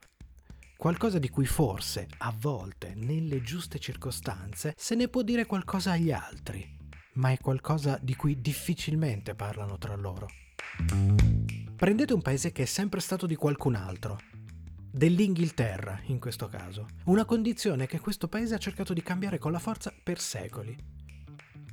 Qualcosa 0.77 1.19
di 1.19 1.29
cui 1.29 1.47
forse, 1.47 2.07
a 2.19 2.33
volte, 2.39 2.95
nelle 2.95 3.43
giuste 3.43 3.81
circostanze, 3.81 4.73
se 4.77 4.95
ne 4.95 5.09
può 5.09 5.23
dire 5.23 5.47
qualcosa 5.47 5.91
agli 5.91 6.13
altri, 6.13 6.79
ma 7.15 7.33
è 7.33 7.39
qualcosa 7.39 7.99
di 8.01 8.15
cui 8.15 8.41
difficilmente 8.41 9.35
parlano 9.35 9.77
tra 9.77 9.97
loro. 9.97 10.29
Prendete 11.75 12.15
un 12.15 12.23
paese 12.23 12.53
che 12.53 12.63
è 12.63 12.67
sempre 12.67 13.01
stato 13.01 13.27
di 13.27 13.35
qualcun 13.35 13.75
altro, 13.75 14.21
dell'Inghilterra 14.93 16.01
in 16.05 16.21
questo 16.21 16.47
caso, 16.47 16.87
una 17.07 17.25
condizione 17.25 17.89
che 17.89 17.99
questo 17.99 18.29
paese 18.29 18.55
ha 18.55 18.59
cercato 18.59 18.93
di 18.93 19.03
cambiare 19.03 19.39
con 19.39 19.51
la 19.51 19.59
forza 19.59 19.93
per 20.05 20.21
secoli. 20.21 20.95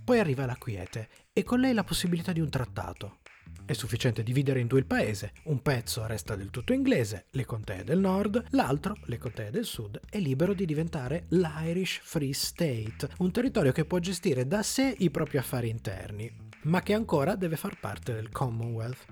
Poi 0.04 0.20
arriva 0.20 0.46
la 0.46 0.58
quiete 0.58 1.08
e 1.32 1.44
con 1.44 1.62
lei 1.62 1.74
la 1.74 1.86
possibilità 1.86 2.34
di 2.34 2.42
un 2.42 2.50
trattato. 2.50 3.20
È 3.66 3.72
sufficiente 3.72 4.22
dividere 4.22 4.60
in 4.60 4.68
due 4.68 4.80
il 4.80 4.86
paese, 4.86 5.32
un 5.46 5.62
pezzo 5.62 6.06
resta 6.06 6.36
del 6.36 6.50
tutto 6.50 6.74
inglese, 6.74 7.28
le 7.32 7.46
contee 7.46 7.86
del 7.86 8.00
nord, 8.00 8.44
l'altro, 8.50 8.98
le 9.06 9.18
contee 9.18 9.50
del 9.50 9.64
sud, 9.64 10.02
è 10.10 10.20
libero 10.20 10.54
di 10.54 10.66
diventare 10.66 11.28
l'Irish 11.30 12.02
Free 12.04 12.34
State, 12.34 13.08
un 13.20 13.32
territorio 13.32 13.72
che 13.72 13.86
può 13.86 14.00
gestire 14.00 14.46
da 14.46 14.62
sé 14.62 14.94
i 15.00 15.10
propri 15.10 15.38
affari 15.38 15.70
interni, 15.70 16.30
ma 16.64 16.82
che 16.82 16.94
ancora 16.94 17.36
deve 17.36 17.56
far 17.56 17.80
parte 17.80 18.14
del 18.14 18.30
Commonwealth. 18.30 19.06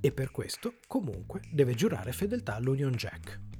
E 0.00 0.12
per 0.12 0.30
questo, 0.30 0.74
comunque, 0.86 1.40
deve 1.50 1.74
giurare 1.74 2.12
fedeltà 2.12 2.56
all'Union 2.56 2.92
Jack. 2.92 3.53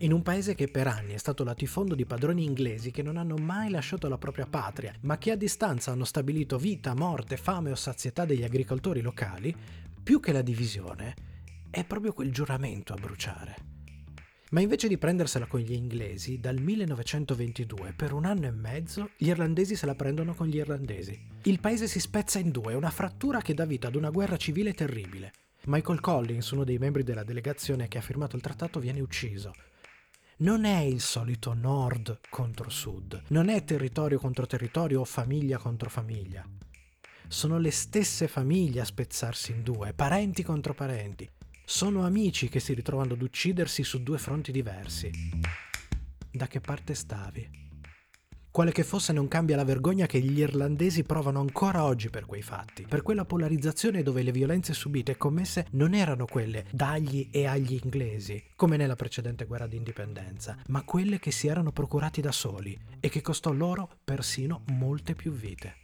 In 0.00 0.12
un 0.12 0.22
paese 0.22 0.54
che 0.54 0.68
per 0.68 0.86
anni 0.86 1.14
è 1.14 1.16
stato 1.16 1.42
latifondo 1.42 1.96
di 1.96 2.06
padroni 2.06 2.44
inglesi 2.44 2.92
che 2.92 3.02
non 3.02 3.16
hanno 3.16 3.34
mai 3.34 3.68
lasciato 3.68 4.08
la 4.08 4.16
propria 4.16 4.46
patria, 4.46 4.94
ma 5.00 5.18
che 5.18 5.32
a 5.32 5.36
distanza 5.36 5.90
hanno 5.90 6.04
stabilito 6.04 6.56
vita, 6.56 6.94
morte, 6.94 7.36
fame 7.36 7.72
o 7.72 7.74
sazietà 7.74 8.24
degli 8.24 8.44
agricoltori 8.44 9.00
locali, 9.00 9.52
più 10.00 10.20
che 10.20 10.30
la 10.30 10.42
divisione, 10.42 11.16
è 11.68 11.84
proprio 11.84 12.12
quel 12.12 12.30
giuramento 12.30 12.92
a 12.92 12.96
bruciare. 12.96 13.56
Ma 14.50 14.60
invece 14.60 14.86
di 14.86 14.98
prendersela 14.98 15.46
con 15.46 15.58
gli 15.58 15.72
inglesi, 15.72 16.38
dal 16.38 16.60
1922 16.60 17.92
per 17.96 18.12
un 18.12 18.24
anno 18.24 18.46
e 18.46 18.52
mezzo 18.52 19.10
gli 19.16 19.26
irlandesi 19.26 19.74
se 19.74 19.84
la 19.84 19.96
prendono 19.96 20.32
con 20.32 20.46
gli 20.46 20.58
irlandesi. 20.58 21.20
Il 21.42 21.58
paese 21.58 21.88
si 21.88 21.98
spezza 21.98 22.38
in 22.38 22.52
due, 22.52 22.74
una 22.74 22.90
frattura 22.90 23.40
che 23.40 23.52
dà 23.52 23.64
vita 23.64 23.88
ad 23.88 23.96
una 23.96 24.10
guerra 24.10 24.36
civile 24.36 24.74
terribile. 24.74 25.32
Michael 25.64 25.98
Collins, 25.98 26.52
uno 26.52 26.62
dei 26.62 26.78
membri 26.78 27.02
della 27.02 27.24
delegazione 27.24 27.88
che 27.88 27.98
ha 27.98 28.02
firmato 28.02 28.36
il 28.36 28.42
trattato, 28.42 28.78
viene 28.78 29.00
ucciso 29.00 29.52
non 30.40 30.64
è 30.64 30.78
il 30.78 31.00
solito 31.00 31.52
nord 31.52 32.20
contro 32.30 32.70
sud, 32.70 33.22
non 33.28 33.48
è 33.48 33.64
territorio 33.64 34.20
contro 34.20 34.46
territorio 34.46 35.00
o 35.00 35.04
famiglia 35.04 35.58
contro 35.58 35.90
famiglia. 35.90 36.46
Sono 37.26 37.58
le 37.58 37.72
stesse 37.72 38.28
famiglie 38.28 38.80
a 38.80 38.84
spezzarsi 38.84 39.50
in 39.50 39.62
due, 39.62 39.92
parenti 39.94 40.44
contro 40.44 40.74
parenti. 40.74 41.28
Sono 41.64 42.04
amici 42.04 42.48
che 42.48 42.60
si 42.60 42.72
ritrovano 42.72 43.14
ad 43.14 43.22
uccidersi 43.22 43.82
su 43.82 44.02
due 44.02 44.18
fronti 44.18 44.52
diversi. 44.52 45.10
Da 46.30 46.46
che 46.46 46.60
parte 46.60 46.94
stavi? 46.94 47.67
Quale 48.58 48.72
che 48.72 48.82
fosse 48.82 49.12
non 49.12 49.28
cambia 49.28 49.54
la 49.54 49.62
vergogna 49.62 50.06
che 50.06 50.18
gli 50.18 50.40
irlandesi 50.40 51.04
provano 51.04 51.38
ancora 51.38 51.84
oggi 51.84 52.10
per 52.10 52.26
quei 52.26 52.42
fatti, 52.42 52.86
per 52.88 53.02
quella 53.02 53.24
polarizzazione 53.24 54.02
dove 54.02 54.24
le 54.24 54.32
violenze 54.32 54.72
subite 54.72 55.12
e 55.12 55.16
commesse 55.16 55.66
non 55.74 55.94
erano 55.94 56.24
quelle 56.24 56.64
dagli 56.72 57.28
e 57.30 57.46
agli 57.46 57.78
inglesi, 57.80 58.42
come 58.56 58.76
nella 58.76 58.96
precedente 58.96 59.44
guerra 59.44 59.68
d'indipendenza, 59.68 60.56
ma 60.70 60.82
quelle 60.82 61.20
che 61.20 61.30
si 61.30 61.46
erano 61.46 61.70
procurati 61.70 62.20
da 62.20 62.32
soli 62.32 62.76
e 62.98 63.08
che 63.08 63.20
costò 63.20 63.52
loro 63.52 63.88
persino 64.02 64.64
molte 64.72 65.14
più 65.14 65.30
vite. 65.30 65.76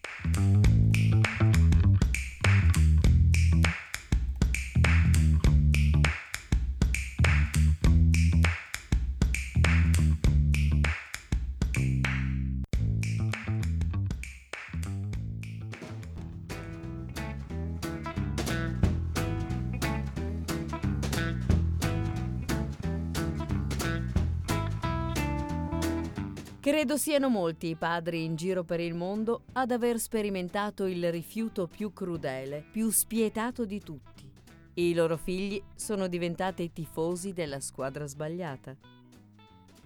Credo 26.64 26.96
siano 26.96 27.28
molti 27.28 27.66
i 27.66 27.74
padri 27.74 28.24
in 28.24 28.36
giro 28.36 28.64
per 28.64 28.80
il 28.80 28.94
mondo 28.94 29.42
ad 29.52 29.70
aver 29.70 29.98
sperimentato 29.98 30.86
il 30.86 31.10
rifiuto 31.10 31.66
più 31.66 31.92
crudele, 31.92 32.64
più 32.72 32.88
spietato 32.88 33.66
di 33.66 33.80
tutti. 33.82 34.32
I 34.72 34.94
loro 34.94 35.18
figli 35.18 35.62
sono 35.74 36.06
diventati 36.06 36.72
tifosi 36.72 37.34
della 37.34 37.60
squadra 37.60 38.06
sbagliata. 38.06 38.74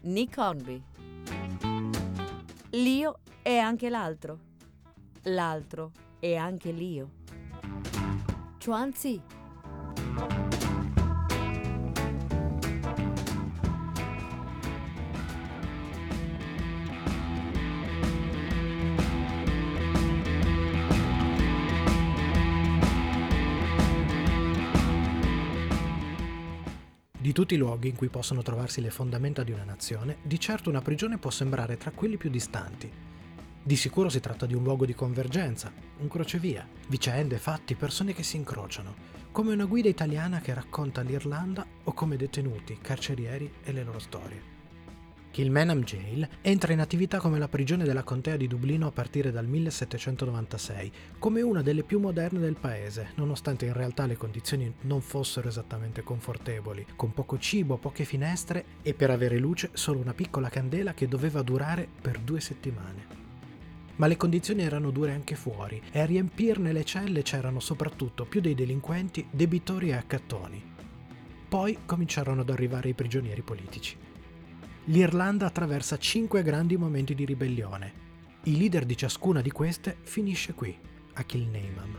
Nick 0.03 0.39
Hornby. 0.39 0.81
L'io 2.71 3.19
è 3.43 3.57
anche 3.57 3.89
l'altro. 3.89 4.39
L'altro 5.23 5.91
è 6.21 6.37
anche 6.37 6.71
l'io. 6.71 7.11
Chuanzi. 8.65 9.21
Tutti 27.33 27.55
i 27.55 27.57
luoghi 27.59 27.89
in 27.89 27.97
cui 27.97 28.09
possono 28.09 28.43
trovarsi 28.43 28.81
le 28.81 28.91
fondamenta 28.91 29.43
di 29.43 29.53
una 29.53 29.65
nazione, 29.65 30.19
di 30.23 30.39
certo 30.39 30.71
una 30.71 30.83
prigione 30.83 31.19
può 31.19 31.31
sembrare 31.31 31.77
tra 31.77 31.91
quelli 31.91 32.17
più 32.17 32.31
distanti. 32.31 32.91
Di 33.63 33.77
sicuro 33.77 34.09
si 34.09 34.21
tratta 34.21 34.47
di 34.47 34.55
un 34.55 34.63
luogo 34.63 34.87
di 34.87 34.95
convergenza, 34.95 35.73
un 35.99 36.09
crocevia, 36.09 36.67
vicende, 36.89 37.39
fatti, 37.39 37.75
persone 37.75 38.15
che 38.15 38.23
si 38.23 38.37
incrociano, 38.37 38.95
come 39.31 39.53
una 39.53 39.67
guida 39.67 39.89
italiana 39.89 40.41
che 40.41 40.55
racconta 40.55 41.03
l'Irlanda 41.03 41.67
o 41.85 41.93
come 41.93 42.17
detenuti, 42.17 42.79
carcerieri 42.81 43.53
e 43.63 43.73
le 43.73 43.85
loro 43.85 43.99
storie. 43.99 44.58
Kilmenham 45.39 45.85
Jail 45.85 46.29
entra 46.41 46.73
in 46.73 46.81
attività 46.81 47.19
come 47.19 47.39
la 47.39 47.47
prigione 47.47 47.85
della 47.85 48.03
contea 48.03 48.37
di 48.37 48.49
Dublino 48.49 48.89
a 48.89 48.91
partire 48.91 49.31
dal 49.31 49.47
1796, 49.47 50.93
come 51.21 51.43
una 51.43 51.63
delle 51.63 51.85
più 51.85 52.01
moderne 52.01 52.41
del 52.41 52.57
paese, 52.59 53.11
nonostante 53.15 53.65
in 53.65 53.73
realtà 53.73 54.07
le 54.07 54.17
condizioni 54.17 54.75
non 54.81 55.01
fossero 55.01 55.47
esattamente 55.47 56.03
confortevoli, 56.03 56.85
con 56.97 57.15
poco 57.15 57.39
cibo, 57.39 57.77
poche 57.77 58.05
finestre 58.05 58.65
e 58.83 58.95
per 58.95 59.11
avere 59.11 59.39
luce 59.39 59.71
solo 59.75 60.01
una 60.01 60.13
piccola 60.13 60.49
candela 60.49 60.93
che 60.93 61.07
doveva 61.07 61.41
durare 61.43 61.87
per 62.03 62.19
due 62.19 62.41
settimane. 62.41 63.07
Ma 63.95 64.09
le 64.09 64.17
condizioni 64.17 64.63
erano 64.63 64.91
dure 64.91 65.13
anche 65.13 65.37
fuori 65.37 65.81
e 65.93 66.01
a 66.01 66.05
riempirne 66.05 66.73
le 66.73 66.83
celle 66.83 67.23
c'erano 67.23 67.61
soprattutto 67.61 68.25
più 68.25 68.41
dei 68.41 68.57
delinquenti, 68.57 69.25
debitori 69.31 69.91
e 69.91 69.95
accattoni. 69.95 70.61
Poi 71.49 71.79
cominciarono 71.87 72.41
ad 72.41 72.51
arrivare 72.51 72.89
i 72.89 72.95
prigionieri 72.95 73.43
politici 73.43 74.08
l'Irlanda 74.89 75.45
attraversa 75.45 75.99
cinque 75.99 76.43
grandi 76.43 76.79
momenti 76.79 77.15
di 77.15 77.27
ribellione. 77.27 78.07
Il 78.45 78.57
leader 78.57 78.87
di 78.87 78.97
ciascuna 78.97 79.43
di 79.43 79.51
queste 79.51 79.99
finisce 80.01 80.55
qui, 80.55 80.75
a 81.15 81.23
Kilnamam. 81.25 81.97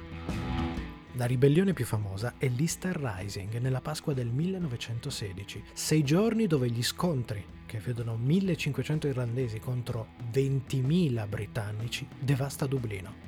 La 1.13 1.25
ribellione 1.25 1.73
più 1.73 1.85
famosa 1.85 2.33
è 2.39 2.47
l'Easter 2.47 2.95
Rising 2.95 3.59
nella 3.59 3.81
Pasqua 3.81 4.13
del 4.13 4.29
1916, 4.29 5.65
sei 5.73 6.03
giorni 6.03 6.47
dove 6.47 6.67
gli 6.71 6.81
scontri, 6.81 7.45
che 7.67 7.77
vedono 7.77 8.17
1500 8.17 9.05
irlandesi 9.05 9.59
contro 9.59 10.13
20.000 10.31 11.29
britannici, 11.29 12.07
devasta 12.17 12.65
Dublino. 12.65 13.27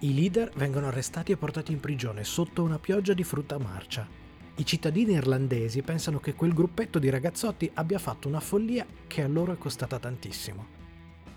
I 0.00 0.14
leader 0.14 0.52
vengono 0.54 0.86
arrestati 0.86 1.32
e 1.32 1.36
portati 1.36 1.72
in 1.72 1.80
prigione 1.80 2.22
sotto 2.22 2.62
una 2.62 2.78
pioggia 2.78 3.12
di 3.12 3.24
frutta 3.24 3.58
marcia 3.58 4.22
i 4.56 4.64
cittadini 4.64 5.14
irlandesi 5.14 5.82
pensano 5.82 6.20
che 6.20 6.34
quel 6.34 6.54
gruppetto 6.54 7.00
di 7.00 7.10
ragazzotti 7.10 7.68
abbia 7.74 7.98
fatto 7.98 8.28
una 8.28 8.38
follia 8.38 8.86
che 9.08 9.22
a 9.22 9.26
loro 9.26 9.52
è 9.52 9.58
costata 9.58 9.98
tantissimo. 9.98 10.82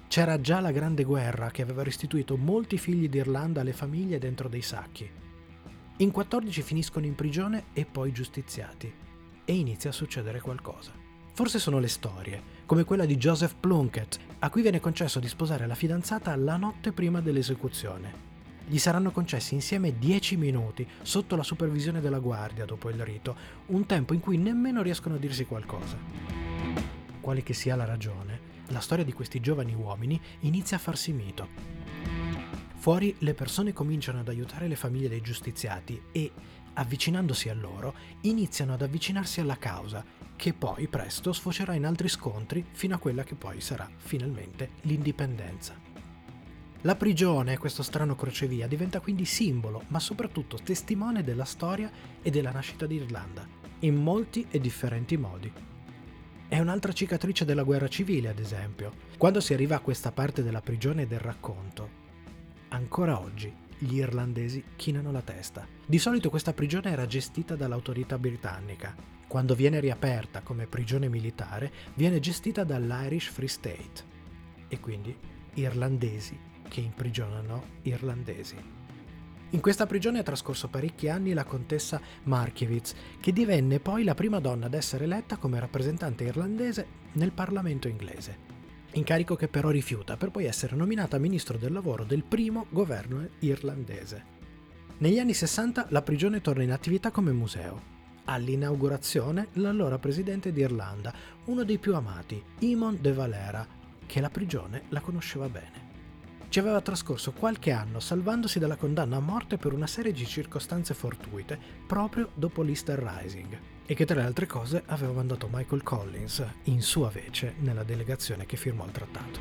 C'era 0.08 0.40
già 0.40 0.60
la 0.60 0.70
Grande 0.70 1.04
Guerra 1.04 1.50
che 1.50 1.64
aveva 1.64 1.82
restituito 1.82 2.38
molti 2.38 2.78
figli 2.78 3.10
d'Irlanda 3.10 3.62
alle 3.62 3.74
famiglie 3.74 4.20
dentro 4.20 4.48
dei 4.48 4.62
sacchi. 4.62 5.10
In 5.98 6.12
14 6.12 6.62
finiscono 6.62 7.08
in 7.08 7.16
prigione 7.16 7.66
e 7.74 7.86
poi 7.86 8.12
giustiziati. 8.12 8.94
E 9.44 9.54
inizia 9.54 9.90
a 9.90 9.94
succedere 9.94 10.40
qualcosa. 10.40 10.92
Forse 11.34 11.58
sono 11.58 11.80
le 11.80 11.88
storie, 11.88 12.40
come 12.68 12.84
quella 12.84 13.06
di 13.06 13.18
Joseph 13.18 13.56
Plunkett, 13.60 14.20
a 14.40 14.50
cui 14.52 14.62
viene 14.62 14.80
concesso 14.80 15.20
di 15.20 15.28
sposare 15.28 15.66
la 15.66 15.76
fidanzata 15.76 16.36
la 16.36 16.56
notte 16.56 16.92
prima 16.92 17.20
dell'esecuzione 17.20 18.27
gli 18.70 18.80
saranno 18.80 19.12
concessi 19.12 19.54
insieme 19.54 19.98
10 19.98 20.36
minuti 20.36 20.86
sotto 21.02 21.38
la 21.38 21.44
supervisione 21.44 22.02
della 22.02 22.20
guardia 22.20 22.66
dopo 22.66 22.90
il 22.90 23.02
rito, 23.02 23.36
un 23.68 23.86
tempo 23.86 24.14
in 24.14 24.20
cui 24.20 24.38
nemmeno 24.38 24.82
riescono 24.82 25.16
a 25.16 25.20
dirsi 25.20 25.46
qualcosa. 25.46 25.98
Quale 27.22 27.44
che 27.44 27.54
sia 27.54 27.78
la 27.78 27.86
ragione, 27.86 28.56
la 28.68 28.82
storia 28.82 29.06
di 29.06 29.14
questi 29.14 29.40
giovani 29.40 29.74
uomini 29.74 30.20
inizia 30.42 30.76
a 30.76 30.82
farsi 30.82 31.14
mito. 31.14 31.48
Fuori 32.76 33.16
le 33.20 33.34
persone 33.34 33.72
cominciano 33.72 34.20
ad 34.20 34.28
aiutare 34.28 34.68
le 34.68 34.76
famiglie 34.76 35.08
dei 35.08 35.22
giustiziati 35.22 36.02
e, 36.12 36.32
avvicinandosi 36.74 37.48
a 37.48 37.54
loro, 37.54 37.94
iniziano 38.22 38.74
ad 38.74 38.82
avvicinarsi 38.82 39.40
alla 39.40 39.58
causa, 39.58 40.04
che 40.36 40.54
poi 40.54 40.88
presto 40.88 41.32
sfocerà 41.32 41.74
in 41.74 41.86
altri 41.86 42.10
scontri 42.10 42.66
fino 42.72 42.96
a 42.96 43.00
quella 43.00 43.24
che 43.24 43.36
poi 43.36 43.62
sarà 43.62 43.90
finalmente 43.96 44.72
l'indipendenza. 44.82 45.87
La 46.82 46.96
prigione, 46.96 47.58
questo 47.58 47.82
strano 47.82 48.16
crocevia, 48.16 48.68
diventa 48.68 49.00
quindi 49.00 49.26
simbolo, 49.26 49.84
ma 49.88 50.00
soprattutto 50.00 50.60
testimone 50.62 51.24
della 51.24 51.44
storia 51.44 51.90
e 52.22 52.30
della 52.30 52.52
nascita 52.52 52.86
d'Irlanda, 52.86 53.48
in 53.80 53.96
molti 53.96 54.46
e 54.48 54.60
differenti 54.60 55.18
modi. 55.18 55.52
È 56.48 56.60
un'altra 56.60 56.94
cicatrice 56.94 57.46
della 57.46 57.64
guerra 57.64 57.88
civile, 57.88 58.30
ad 58.30 58.38
esempio. 58.38 58.94
Quando 59.18 59.42
si 59.42 59.56
arriva 59.56 59.76
a 59.76 59.80
questa 59.80 60.12
parte 60.12 60.44
della 60.44 60.62
prigione 60.62 61.02
e 61.02 61.08
del 61.08 61.20
racconto, 61.20 61.90
ancora 62.70 63.20
oggi 63.20 63.52
gli 63.80 63.96
irlandesi 63.98 64.64
chinano 64.76 65.12
la 65.12 65.22
testa. 65.22 65.68
Di 65.84 65.98
solito 65.98 66.30
questa 66.30 66.54
prigione 66.54 66.92
era 66.92 67.08
gestita 67.08 67.56
dall'autorità 67.56 68.20
britannica. 68.20 68.96
Quando 69.28 69.56
viene 69.56 69.80
riaperta 69.80 70.42
come 70.42 70.68
prigione 70.68 71.10
militare, 71.10 71.72
viene 71.96 72.20
gestita 72.20 72.64
dall'Irish 72.64 73.30
Free 73.32 73.48
State. 73.48 74.16
E 74.68 74.80
quindi 74.80 75.16
irlandesi 75.56 76.40
che 76.68 76.82
imprigionano 76.82 77.64
irlandesi. 77.84 78.78
In 79.52 79.62
questa 79.62 79.86
prigione 79.86 80.20
ha 80.20 80.24
trascorso 80.24 80.68
parecchi 80.68 81.08
anni 81.08 81.32
la 81.32 81.46
contessa 81.46 82.02
Markiewicz, 82.24 82.94
che 83.22 83.32
divenne 83.32 83.80
poi 83.80 84.04
la 84.04 84.14
prima 84.14 84.40
donna 84.40 84.66
ad 84.66 84.74
essere 84.74 85.06
eletta 85.06 85.38
come 85.38 85.58
rappresentante 85.58 86.26
irlandese 86.26 86.86
nel 87.14 87.32
Parlamento 87.32 87.88
inglese. 87.88 88.56
Incarico 88.92 89.36
che 89.38 89.48
però 89.48 89.70
rifiuta 89.70 90.18
per 90.18 90.32
poi 90.32 90.46
essere 90.46 90.76
nominata 90.76 91.18
ministro 91.18 91.58
del 91.58 91.72
lavoro 91.72 92.04
del 92.04 92.26
primo 92.26 92.66
governo 92.70 93.26
irlandese. 93.40 94.36
Negli 94.98 95.20
anni 95.20 95.34
60 95.34 95.88
la 95.92 96.02
prigione 96.02 96.42
torna 96.42 96.64
in 96.64 96.72
attività 96.72 97.12
come 97.12 97.32
museo. 97.32 97.96
All'inaugurazione 98.26 99.48
l'allora 99.54 99.98
presidente 99.98 100.52
d'Irlanda, 100.52 101.14
uno 101.46 101.64
dei 101.64 101.78
più 101.78 101.96
amati, 101.96 102.44
Imon 102.60 102.98
de 103.00 103.14
Valera, 103.14 103.66
che 104.06 104.20
la 104.20 104.30
prigione 104.30 104.84
la 104.90 105.00
conosceva 105.00 105.48
bene 105.48 105.87
ci 106.50 106.60
aveva 106.60 106.82
trascorso 106.82 107.34
qualche 107.34 107.72
anno 107.72 108.00
salvandosi 108.00 108.60
dalla 108.60 108.78
condanna 108.78 109.18
a 109.18 109.22
morte 109.22 109.58
per 109.58 109.74
una 109.74 109.88
serie 109.88 110.12
di 110.12 110.26
circostanze 110.26 110.94
fortuite 110.94 111.60
proprio 111.86 112.30
dopo 112.34 112.62
l'Easter 112.62 113.00
Rising 113.00 113.60
e 113.86 113.94
che 113.94 114.06
tra 114.06 114.16
le 114.16 114.24
altre 114.24 114.46
cose 114.46 114.84
aveva 114.88 115.14
mandato 115.14 115.50
Michael 115.52 115.84
Collins 115.84 116.44
in 116.64 116.82
sua 116.82 117.10
vece 117.10 117.56
nella 117.60 117.84
delegazione 117.84 118.46
che 118.46 118.58
firmò 118.58 118.86
il 118.86 118.92
trattato. 118.92 119.40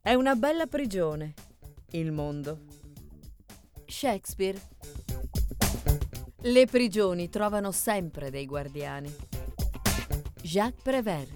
È 0.00 0.14
una 0.14 0.34
bella 0.36 0.66
prigione, 0.66 1.34
il 1.90 2.12
mondo. 2.12 2.77
Shakespeare. 3.90 4.60
Le 6.42 6.66
prigioni 6.66 7.30
trovano 7.30 7.72
sempre 7.72 8.30
dei 8.30 8.44
guardiani. 8.44 9.12
Jacques 10.42 10.82
Prévert. 10.82 11.30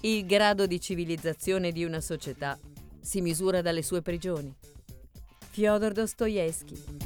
Il 0.00 0.24
grado 0.24 0.66
di 0.66 0.80
civilizzazione 0.80 1.70
di 1.70 1.84
una 1.84 2.00
società 2.00 2.58
si 3.00 3.20
misura 3.20 3.60
dalle 3.60 3.82
sue 3.82 4.00
prigioni. 4.00 4.52
Fyodor 5.50 5.92
Dostoevsky. 5.92 7.05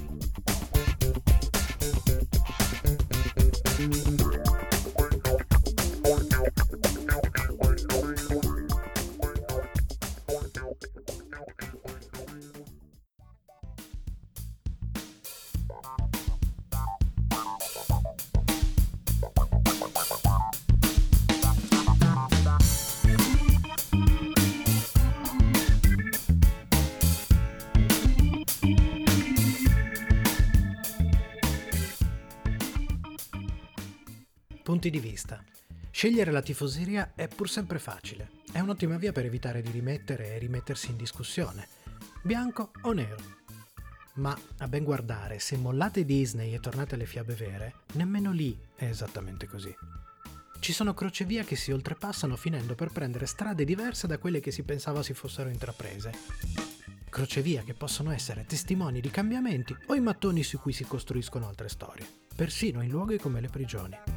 Punti 34.62 34.90
di 34.90 35.00
vista. 35.00 35.42
Scegliere 35.90 36.30
la 36.30 36.42
tifoseria 36.42 37.12
è 37.14 37.28
pur 37.28 37.48
sempre 37.48 37.78
facile. 37.78 38.30
È 38.52 38.60
un'ottima 38.60 38.98
via 38.98 39.10
per 39.10 39.24
evitare 39.24 39.62
di 39.62 39.70
rimettere 39.70 40.34
e 40.34 40.38
rimettersi 40.38 40.90
in 40.90 40.96
discussione. 40.96 41.66
Bianco 42.22 42.72
o 42.82 42.92
nero? 42.92 43.38
Ma 44.14 44.38
a 44.58 44.68
ben 44.68 44.84
guardare, 44.84 45.38
se 45.38 45.56
mollate 45.56 46.04
Disney 46.04 46.52
e 46.52 46.60
tornate 46.60 46.94
alle 46.94 47.06
fiabe 47.06 47.34
vere, 47.34 47.74
nemmeno 47.94 48.32
lì 48.32 48.56
è 48.76 48.84
esattamente 48.84 49.46
così. 49.46 49.74
Ci 50.58 50.72
sono 50.74 50.92
crocevia 50.92 51.42
che 51.42 51.56
si 51.56 51.72
oltrepassano 51.72 52.36
finendo 52.36 52.74
per 52.74 52.90
prendere 52.92 53.24
strade 53.24 53.64
diverse 53.64 54.06
da 54.06 54.18
quelle 54.18 54.40
che 54.40 54.50
si 54.50 54.62
pensava 54.62 55.02
si 55.02 55.14
fossero 55.14 55.48
intraprese. 55.48 56.12
Crocevia 57.08 57.62
che 57.62 57.72
possono 57.72 58.12
essere 58.12 58.44
testimoni 58.44 59.00
di 59.00 59.10
cambiamenti 59.10 59.74
o 59.86 59.94
i 59.94 60.00
mattoni 60.00 60.42
su 60.42 60.58
cui 60.58 60.74
si 60.74 60.84
costruiscono 60.84 61.48
altre 61.48 61.70
storie, 61.70 62.06
persino 62.36 62.82
in 62.82 62.90
luoghi 62.90 63.18
come 63.18 63.40
le 63.40 63.48
prigioni. 63.48 64.09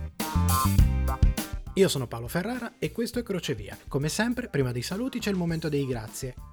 Io 1.76 1.88
sono 1.88 2.08
Paolo 2.08 2.28
Ferrara 2.28 2.76
e 2.78 2.92
questo 2.92 3.20
è 3.20 3.24
Crocevia. 3.24 3.78
Come 3.88 4.08
sempre, 4.08 4.48
prima 4.48 4.72
dei 4.72 4.84
saluti 4.84 5.20
c'è 5.20 5.32
il 5.32 5.38
momento 5.38 5.70
dei 5.70 5.88
grazie. 5.88 6.53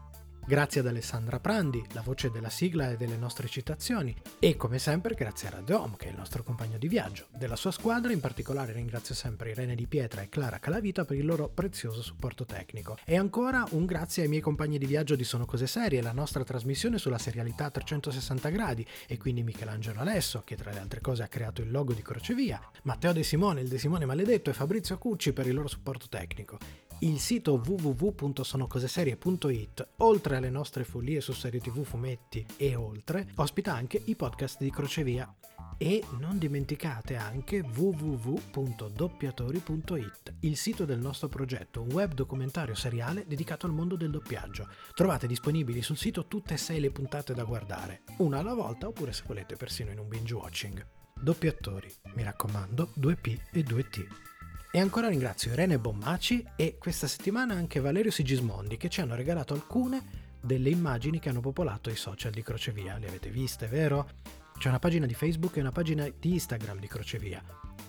Grazie 0.50 0.80
ad 0.80 0.88
Alessandra 0.88 1.38
Prandi, 1.38 1.80
la 1.92 2.00
voce 2.00 2.28
della 2.28 2.50
sigla 2.50 2.90
e 2.90 2.96
delle 2.96 3.16
nostre 3.16 3.46
citazioni, 3.46 4.12
e 4.40 4.56
come 4.56 4.80
sempre 4.80 5.14
grazie 5.14 5.46
a 5.46 5.52
Radio 5.52 5.80
Home, 5.80 5.94
che 5.96 6.06
è 6.06 6.10
il 6.10 6.16
nostro 6.16 6.42
compagno 6.42 6.76
di 6.76 6.88
viaggio. 6.88 7.28
Della 7.30 7.54
sua 7.54 7.70
squadra 7.70 8.10
in 8.10 8.18
particolare 8.18 8.72
ringrazio 8.72 9.14
sempre 9.14 9.50
Irene 9.50 9.76
Di 9.76 9.86
Pietra 9.86 10.22
e 10.22 10.28
Clara 10.28 10.58
Calavita 10.58 11.04
per 11.04 11.16
il 11.16 11.24
loro 11.24 11.48
prezioso 11.48 12.02
supporto 12.02 12.46
tecnico. 12.46 12.98
E 13.04 13.16
ancora 13.16 13.64
un 13.70 13.86
grazie 13.86 14.24
ai 14.24 14.28
miei 14.28 14.40
compagni 14.40 14.78
di 14.78 14.86
viaggio 14.86 15.14
di 15.14 15.22
Sono 15.22 15.46
Cose 15.46 15.68
Serie, 15.68 16.02
la 16.02 16.10
nostra 16.10 16.42
trasmissione 16.42 16.98
sulla 16.98 17.18
serialità 17.18 17.66
a 17.66 17.70
360 17.70 18.48
gradi, 18.48 18.84
e 19.06 19.18
quindi 19.18 19.44
Michelangelo 19.44 20.00
Alesso, 20.00 20.42
che 20.44 20.56
tra 20.56 20.72
le 20.72 20.80
altre 20.80 21.00
cose 21.00 21.22
ha 21.22 21.28
creato 21.28 21.62
il 21.62 21.70
logo 21.70 21.92
di 21.92 22.02
Crocevia, 22.02 22.60
Matteo 22.82 23.12
De 23.12 23.22
Simone, 23.22 23.60
il 23.60 23.68
De 23.68 23.78
Simone 23.78 24.04
maledetto, 24.04 24.50
e 24.50 24.54
Fabrizio 24.54 24.98
Cucci 24.98 25.32
per 25.32 25.46
il 25.46 25.54
loro 25.54 25.68
supporto 25.68 26.08
tecnico. 26.08 26.89
Il 27.02 27.18
sito 27.18 27.62
www.sonocoseserie.it, 27.64 29.88
oltre 29.98 30.36
alle 30.36 30.50
nostre 30.50 30.84
follie 30.84 31.22
su 31.22 31.32
serie 31.32 31.58
tv, 31.58 31.82
fumetti 31.82 32.44
e 32.58 32.74
oltre, 32.74 33.28
ospita 33.36 33.72
anche 33.72 34.02
i 34.04 34.14
podcast 34.14 34.60
di 34.60 34.70
Crocevia. 34.70 35.34
E 35.78 36.04
non 36.18 36.36
dimenticate 36.36 37.16
anche 37.16 37.60
www.doppiatori.it, 37.60 40.34
il 40.40 40.58
sito 40.58 40.84
del 40.84 40.98
nostro 40.98 41.28
progetto, 41.28 41.80
un 41.80 41.90
web 41.90 42.12
documentario 42.12 42.74
seriale 42.74 43.24
dedicato 43.26 43.64
al 43.64 43.72
mondo 43.72 43.96
del 43.96 44.10
doppiaggio. 44.10 44.68
Trovate 44.92 45.26
disponibili 45.26 45.80
sul 45.80 45.96
sito 45.96 46.26
tutte 46.26 46.52
e 46.52 46.58
sei 46.58 46.80
le 46.80 46.90
puntate 46.90 47.32
da 47.32 47.44
guardare, 47.44 48.02
una 48.18 48.40
alla 48.40 48.52
volta 48.52 48.88
oppure 48.88 49.14
se 49.14 49.22
volete 49.26 49.56
persino 49.56 49.90
in 49.90 50.00
un 50.00 50.08
binge 50.08 50.34
watching. 50.34 50.86
Doppiatori, 51.14 51.90
mi 52.14 52.24
raccomando, 52.24 52.90
2P 52.98 53.38
e 53.52 53.64
2T. 53.64 54.30
E 54.72 54.78
ancora 54.78 55.09
ringrazio 55.09 55.50
Irene 55.50 55.80
Bommaci 55.80 56.46
e 56.54 56.76
questa 56.78 57.09
settimana 57.09 57.54
anche 57.54 57.80
Valerio 57.80 58.12
Sigismondi 58.12 58.76
che 58.76 58.88
ci 58.88 59.00
hanno 59.00 59.16
regalato 59.16 59.52
alcune 59.52 60.00
delle 60.40 60.70
immagini 60.70 61.18
che 61.18 61.28
hanno 61.28 61.40
popolato 61.40 61.90
i 61.90 61.96
social 61.96 62.30
di 62.30 62.44
Crocevia. 62.44 62.96
Le 62.96 63.09
avete 63.09 63.30
viste, 63.30 63.66
vero? 63.66 64.09
C'è 64.56 64.68
una 64.68 64.78
pagina 64.78 65.06
di 65.06 65.14
Facebook 65.14 65.56
e 65.56 65.61
una 65.61 65.72
pagina 65.72 66.09
di 66.16 66.35
Instagram 66.35 66.78
di 66.78 66.87
Crocevia, 66.87 67.42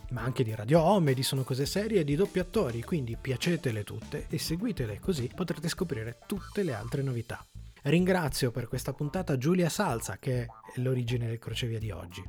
ma 0.10 0.24
anche 0.24 0.44
di 0.44 0.56
Radio 0.56 0.82
Home, 0.82 1.13
di 1.13 1.22
Sono 1.22 1.44
Cose 1.44 1.67
Serie 1.67 2.00
e 2.00 2.04
di 2.04 2.15
doppi 2.15 2.39
attori, 2.39 2.82
quindi 2.82 3.15
piacetele 3.15 3.84
tutte 3.84 4.26
e 4.28 4.39
seguitele 4.39 5.00
così 5.00 5.30
potrete 5.34 5.70
scoprire 5.70 6.17
tutte 6.26 6.63
le 6.63 6.74
altre 6.74 7.04
novità. 7.04 7.46
Ringrazio 7.84 8.50
per 8.50 8.67
questa 8.67 8.91
puntata 8.91 9.38
Giulia 9.38 9.70
Salza, 9.70 10.17
che 10.17 10.41
è 10.41 10.48
l'origine 10.78 11.28
del 11.28 11.38
Crocevia 11.38 11.78
di 11.78 11.91
oggi. 11.91 12.24